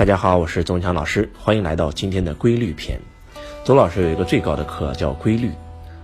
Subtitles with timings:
[0.00, 2.98] 大家好，我是周文强老师，欢迎来到今天的规律篇。
[3.66, 5.50] 周老师有一个最高的课叫规律，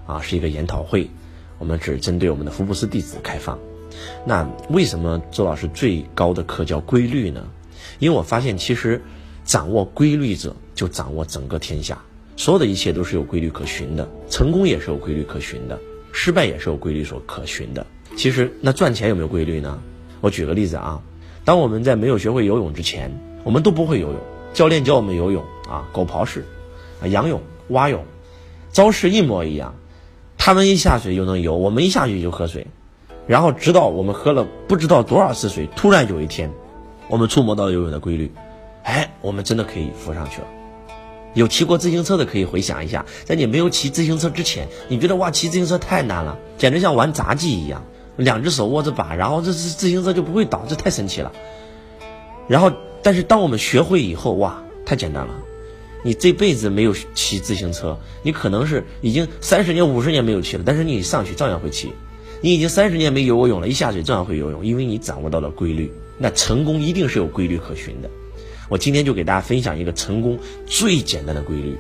[0.07, 1.09] 啊，是一个研讨会，
[1.59, 3.59] 我们只针对我们的福布斯弟子开放。
[4.27, 7.49] 那为什么周老师最高的课叫规律呢？
[7.99, 9.01] 因为我发现其实
[9.47, 11.99] 掌握规律者就掌握整个天下，
[12.37, 15.81] 所有的一切都是有规律可循的，成功也是有规律可循的，
[16.13, 17.87] 失败也是有规律所可循的。
[18.15, 19.81] 其实那赚钱有没有规律呢？
[20.21, 21.01] 我举个例子啊，
[21.47, 23.11] 当我们在没有学会游泳之前。
[23.45, 24.17] 我们都不会游泳，
[24.53, 26.45] 教练教我们游泳啊，狗刨式，
[27.01, 28.05] 啊，仰泳、蛙泳，
[28.73, 29.73] 招式一模一样。
[30.37, 32.67] 他们一下水就能游，我们一下去就喝水。
[33.29, 36.51] 然后直到我们喝了不知道多少次水，突然有一天，
[37.07, 38.33] 我们触摸到游泳的规律，
[38.83, 40.49] 哎，我们真的可以浮上去了。
[41.35, 47.85] 有骑过自行车的可以回想一下，在你没有骑自行车之前，你觉得哇，骑自行车太难了，简直像玩杂技一样，
[48.17, 51.33] 两只手握着把，然后这自自行车就不会倒，这太神奇了。
[52.49, 52.73] 然后。
[53.03, 55.33] 但是当我们学会以后，哇，太简单了！
[56.03, 61.93] 你这辈子没有骑自行车，你可能是已经三十年、五十年没有骑了，但是你上去照样会骑。
[62.41, 65.93] 你已经三十年没游过泳了，一下水照样会游泳，因为你掌握到了规律。
[66.19, 68.11] 那成功一定是有规律可循的。
[68.69, 71.79] 我今天就给大家分享一个成功最简单的规律。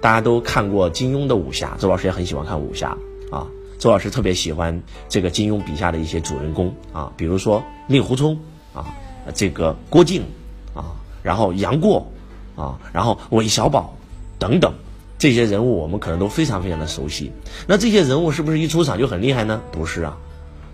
[0.00, 2.96] 大家都看过金庸的武侠，周老师也很喜欢看武侠
[3.30, 3.46] 啊。
[3.78, 8.38] 周老师特别喜欢这个金庸笔下的一些主人公啊，比如说令狐冲
[8.74, 8.94] 啊，
[9.34, 10.22] 这个郭靖。
[10.74, 12.06] 啊，然后杨过，
[12.54, 13.96] 啊，然后韦小宝，
[14.38, 14.74] 等等，
[15.16, 17.32] 这些人物我们可能都非常非常的熟悉。
[17.66, 19.62] 那这些人物是不是一出场就很厉害呢？
[19.72, 20.18] 不是啊，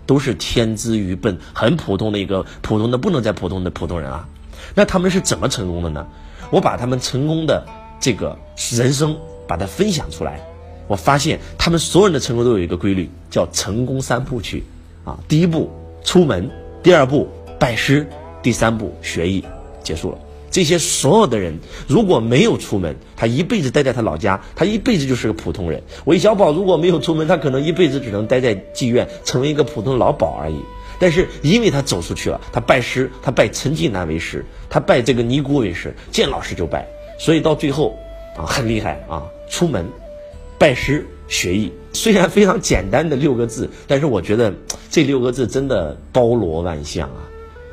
[0.05, 4.27] 都是天资愚笨、很普通的一个普通的不能再普通的普通人啊。
[4.75, 6.05] 那他们是怎么成功的呢？
[6.51, 7.65] 我把他们成功的
[8.01, 8.37] 这个
[8.73, 10.41] 人生把它分享出来，
[10.87, 14.63] 我发现他们所有人的成功都有一个规律，叫成功三部曲
[15.03, 15.19] 啊。
[15.27, 15.71] 第一步
[16.03, 16.49] 出门，
[16.81, 17.27] 第二步
[17.59, 18.07] 拜师，
[18.41, 19.43] 第三步学艺。
[19.83, 20.17] 结束了。
[20.49, 25.81] 这些所有的人如果没有出门，他一辈子待在他老家，他一辈子就是个普通人。
[26.05, 30.55] 韦小宝如果没有出门，他可能一辈子只能待在妓院，成为一个普通老鸨而已。
[30.99, 37.97] 但是因为他走出去了，他拜师，他拜陈近南为师，他拜这个尼姑为师，见老师就拜，所以到最后
[38.37, 39.23] 啊很厉害啊！
[39.49, 39.85] 出门，
[40.63, 44.53] 拜师学艺，虽然非常简单的六个字，但是我觉得
[44.89, 47.27] 这六个字真的包罗万象啊。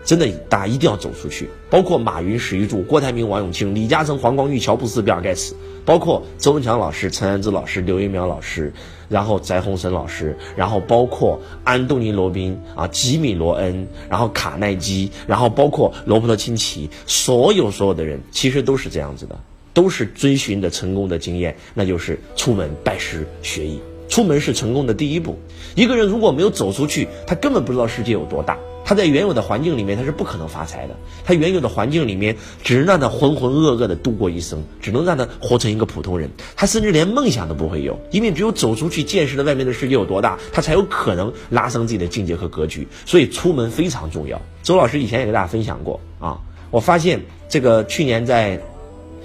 [0.05, 1.49] 真的，大家一定要走出去。
[1.71, 8.73] 包括马云、史玉柱、郭台铭、王永庆、李嘉诚、黄光裕、乔布斯、比尔盖茨，包括周文强老师、陈安之老师、刘一苗老师，
[9.09, 19.39] 然后翟洪森老师，然后包括安东尼·罗宾啊、吉米·罗恩，然后卡耐基，然后包括罗伯特·清崎，所有所有的人其实都是这样子的，
[19.73, 23.81] 都是追寻的成功的经验，那就是出门拜师学艺。
[24.09, 25.39] 出门是成功的第一步。
[25.77, 28.59] 一个人如果没有走出去，他根本不知道世界有多大。
[28.83, 30.97] 他在原有的环境里面，他是不可能发财的。
[31.25, 36.29] 他原有的环境里面，只能让他浑浑噩噩的度过一生，只能让他活成一个普通人。
[36.57, 42.89] 他甚至连梦想都不会有，因为只有走出去，见识了外面的世界有多大，他才有可能拉升自己的境界和格局。
[43.07, 44.43] 所以出门非常重要。
[44.65, 46.41] 周老师以前也给大家分享过啊，
[46.73, 48.61] 我发现这个去年在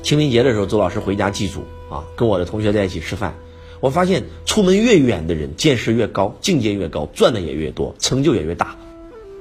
[0.05, 3.33] 清明节的时候，周老师回家祭祖啊，跟我的同学在一起吃饭。
[3.79, 8.75] 我发现出门越远的人，见识越高，境界越高，赚的也越多，成就也越大。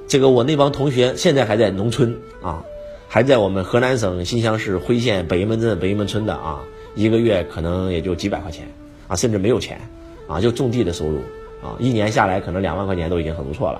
[0.07, 2.63] 这个我那帮同学现在还在农村啊，
[3.07, 6.63] 还在我们河南省新乡市辉县北营门镇北营门村的啊，
[6.95, 8.67] 一个月可能也就几百块钱
[9.07, 9.79] 啊，甚至没有钱
[10.27, 11.19] 啊，就种地的收入
[11.61, 13.79] 啊，一年下来可能两万块钱都已经很不错了。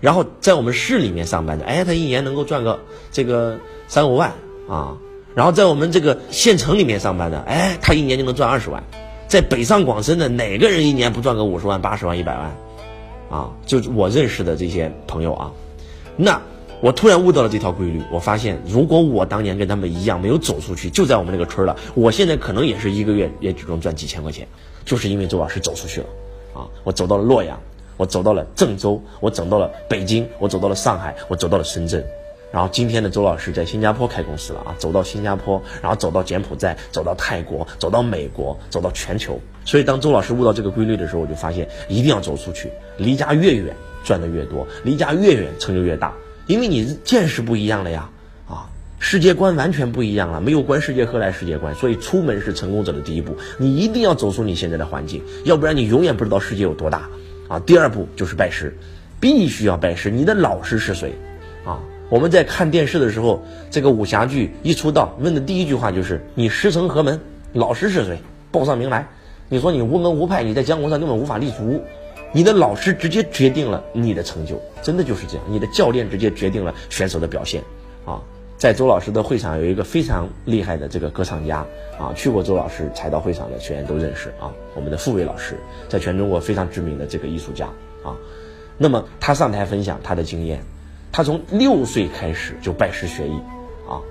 [0.00, 2.80] 然后在我们市里面上班的，哎，他一年能够赚个
[3.12, 3.56] 这个
[3.86, 4.32] 三五万
[4.68, 4.98] 啊。
[5.34, 8.82] 然后在我们这个县城里面上班的，哎，他一年就能赚二十万。
[9.26, 12.56] 在北上广深的哪个人一年不赚个五十万、八十万、一百万，
[13.30, 13.50] 啊？
[13.66, 15.52] 就我认识的这些朋友啊。
[16.16, 16.40] 那
[16.80, 24.46] 我突然悟到了这条规律，我发现如果我当年跟他们一样没有走出去，就在我们那个村了，我现在可能也是一个月也只能赚几千块钱，
[24.84, 26.06] 就是因为周老师走出去了，
[26.54, 27.58] 啊，我走到了洛阳，
[27.96, 32.04] 我走到了郑州，我走到了北京，我走到了上海，我走到了深圳。
[32.54, 39.40] 然后今天的周老师在新加坡开公司了啊，走到新加坡，然后走到柬埔寨，走到泰国，走到美国，走到全球。
[39.64, 43.74] 所以当周老师悟到这个规律的时候，我就发现一定要走出去，离家越远
[44.04, 46.14] 赚的越多，离家越远成就越大，
[46.46, 48.08] 因为你见识不一样了呀，
[48.48, 51.74] 啊，世界观完全不一样了，没有观世界何来世界观？
[51.74, 57.08] 所以出门是成功者的第一步，你一定要走出你现在的环境，要不然你永远不知道世界有多大
[57.48, 57.58] 啊。
[57.58, 58.72] 第二步就是拜师，
[59.18, 61.12] 必须要拜师，你的老师是谁
[61.64, 61.80] 啊？
[62.10, 67.18] 我们在看电视的时候，这个武侠剧一出道，问的第一句话就是：“你师承何门？
[67.52, 68.18] 老师是谁？
[68.52, 69.06] 报上名来。”
[69.48, 71.80] 你说你无门无派，你在江湖上根本无法立足。
[72.32, 75.44] 你的老师直接决定了你的成就，真的就是这样。
[75.48, 77.62] 你的教练直接决定了选手的表现，
[78.04, 78.20] 啊，
[78.56, 81.64] 在周老师的会场有一个非常厉害的这个歌唱家
[81.98, 84.52] 啊，去过周老师才到会场的学员都认识啊。
[84.74, 85.56] 我们的傅伟老师，
[85.88, 87.66] 在全中国非常知名的这个艺术家
[88.02, 88.16] 啊。
[88.78, 90.60] 那么他上台分享他的经验，
[91.16, 93.34] 他从六岁开始就拜师学艺
[93.88, 94.02] 啊，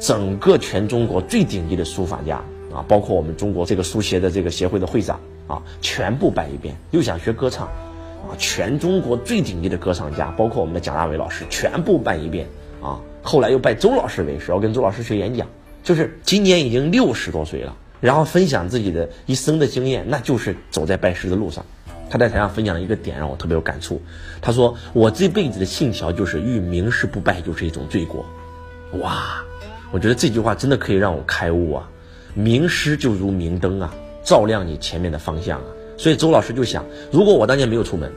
[0.00, 2.38] 整个全中国最顶级的书法家
[2.74, 6.74] 啊，包括我们中国这个书协的这个协会的会长啊，全部拜一遍。
[6.90, 12.48] 又想学歌唱啊，全中国最顶级的歌唱家，包括我们的蒋大为老师，全部拜一遍
[12.82, 12.98] 啊。
[13.22, 15.46] 后来又拜周老师为师，要跟周老师学演讲，
[15.84, 21.64] 就是今年已经六十多岁了，然后分享自己的一生的经验，那就是走在拜师的路上。
[22.10, 24.02] 他在台上分享了一个点，让我特别有感触。
[24.42, 28.26] 他说：“我这辈子的信条就是遇名师不拜就是一种罪过。”
[29.00, 29.42] 哇，
[29.92, 31.88] 我觉得这句话真的可以让我开悟啊！
[32.34, 35.66] 名师就如明灯啊，照亮你前面的方向啊。
[35.96, 38.12] 所以周老师就想，如果我当年没有出门。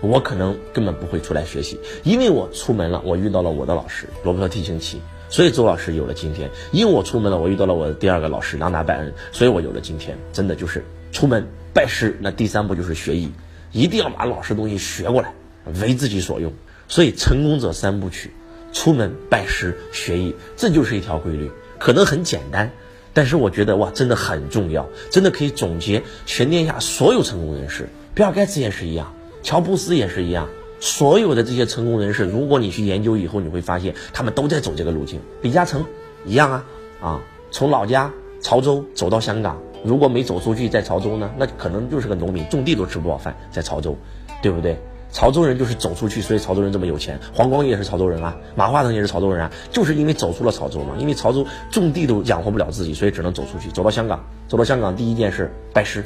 [0.00, 6.48] 我可能根本不会出来学习，因为我出门了，我遇到了我的老师罗伯特提琴奇，所以周老师有了今天。
[6.70, 10.16] 因为我出门了，我遇到了我的第二个老师朗达拜恩，所以我有了今天。
[10.32, 13.32] 真的就是出门拜师，那第三步就是学艺，
[13.72, 15.32] 一定要把老师东西学过来，
[15.80, 16.52] 为自己所用。
[16.88, 18.30] 所以成功者三部曲：
[18.72, 21.50] 出门拜师学艺，这就是一条规律。
[21.78, 22.70] 可能很简单，
[23.12, 29.14] 但是我觉得哇，真的很重要，真的可以总结全天下所有成功人士，比尔盖茨也是一样。
[29.42, 30.48] 乔布斯也是一样，
[30.80, 35.20] 所有的这些成功人士，如果你去研究以后，你会发现他们都在走这个路径。
[35.42, 35.84] 李嘉诚
[36.24, 36.64] 一样啊，
[37.00, 37.20] 啊，
[37.52, 43.96] 从老家潮州走到香港，如果没走出去，在潮州呢，那可能就是个农民，种地都吃不饱饭，在潮州，
[44.42, 44.76] 对不对？
[45.10, 47.18] 潮州人就是走出去，所以潮州人这么有钱。
[47.34, 56.04] 黄光裕也是潮州人啊，马化腾也是潮州人啊，就是因为走出了潮州嘛，因为潮州种地都养活不了自己，所以只能走出去，走到香港，走到香港第一件事拜师，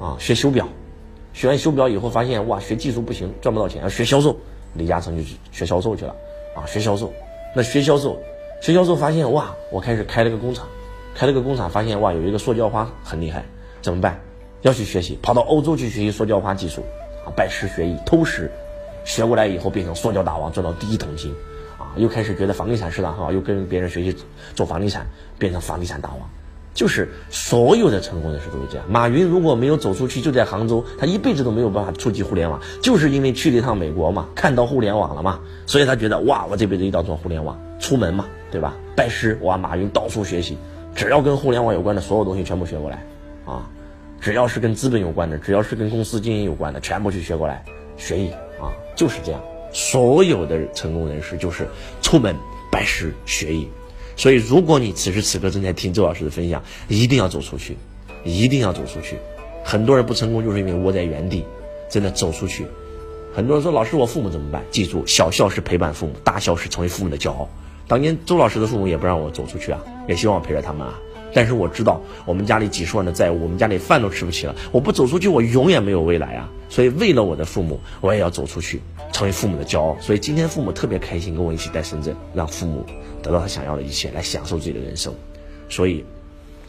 [0.00, 0.68] 啊，学修表。
[1.32, 4.36] 学完修表以后，发现哇，学技术不行，赚不到钱，要学销售。
[4.74, 6.14] 李嘉诚就去学销售去了，
[6.54, 7.12] 啊，学销售。
[7.56, 8.18] 那学销售，
[8.60, 10.66] 学销售发现哇，我开始开了个工厂，
[11.14, 13.44] 开了个工厂，发现哇，有一个塑胶花很厉害，
[13.80, 14.20] 怎么办？
[14.62, 16.82] 要去学习，跑到欧洲去学习塑胶花技术，
[17.24, 18.50] 啊，拜师学艺，偷师，
[19.04, 21.32] 学过来以后变成塑胶大王，赚到第一桶金，
[21.78, 24.16] 啊，又开始觉得房地产市场很好，又跟别人学习
[24.54, 25.06] 做房地产，
[25.38, 26.28] 变成房地产大王。
[26.72, 28.84] 就是所有的成功人士都是这样。
[28.90, 38.74] 马云如果没有走出去，就在杭州，他一辈子都没有办法触及互联网，就是因为去了一趟美国嘛，看到互联网了嘛，所以他觉得哇，我这辈子一定要做互联网，出门嘛，对吧？
[38.96, 40.58] 拜师哇，马云到处学习，
[40.94, 43.04] 只要跟互联网有关的所有东西全部学过来，
[43.44, 43.68] 啊，
[44.20, 47.64] 只要是跟资本有关的，只要是跟公司经营有关的，全部去学过来，
[47.96, 48.30] 学艺
[48.60, 49.40] 啊，就是这样。
[49.72, 51.66] 所有的成功人士就是
[52.00, 52.36] 出门
[52.70, 53.68] 拜师学艺。
[54.16, 57.76] 所以，如果你此时此刻正在听周老师的分享，一定要走出去，
[58.24, 59.18] 一定要走出去。
[59.64, 61.44] 很多人不成功，就是因为窝在原地。
[61.86, 62.66] 真的走出去。
[63.32, 67.48] 很多人说：“老师，我父母怎么办？”记住，小孝是陪伴父母，大孝是成为父母的骄傲。
[67.86, 70.94] 当年周老师的父母也不让我走出去啊，也希望陪着他们啊。
[71.32, 74.54] 但是我知道，我们家里几十万的债务，我们家里饭都吃不起了。
[74.70, 76.48] 我不走出去，我永远没有未来啊。
[76.68, 78.80] 所以，为了我的父母，我也要走出去，
[79.12, 79.96] 成为父母的骄傲。
[80.00, 82.84] 所以今天父母特别开心，跟我一起在深圳，让父母。
[83.22, 85.10] 得到他想要的一切，来享受自己的人生，
[85.70, 86.04] 所以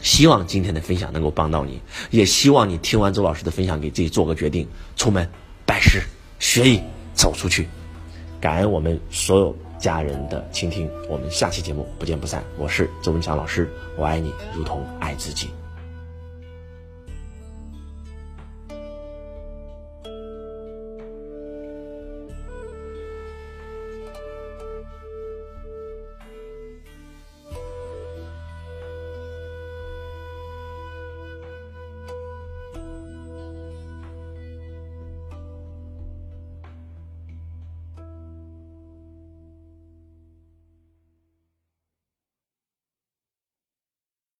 [0.00, 1.78] 希望今天的分享能够帮到你，
[2.10, 4.66] 也希望你听完周老师的分享，给自己做个决定，
[4.96, 5.28] 出门
[5.66, 6.00] 拜师
[6.38, 6.80] 学艺，
[7.12, 7.68] 走出去。
[8.40, 12.42] 感恩我们所有家人的倾听，我们下期节目不见不散。
[12.58, 15.50] 我是周文强老师，我爱你如同爱自己。